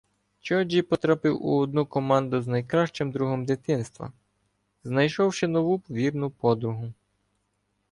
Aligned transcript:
Чьоджі 0.41 0.81
потрапив 0.81 1.45
у 1.45 1.57
одну 1.57 1.85
команду 1.85 2.41
з 2.41 2.47
найкращим 2.47 3.11
другом 3.11 3.45
дитинства, 3.45 4.11
знайшовши 4.83 5.47
нову 5.47 5.81
вірну 5.89 6.29
подругу. 6.29 6.93